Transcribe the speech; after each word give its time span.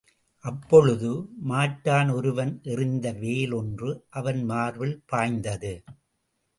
அப்பொழுது 0.45 1.09
மாற்றான் 1.43 2.09
ஒருவன் 2.09 2.59
எறிந்த 2.63 3.11
வேல் 3.11 3.51
ஒன்று 3.51 4.05
அவன் 4.09 4.43
மார்பில் 4.43 5.03
பாய்ந்தது. 5.05 5.73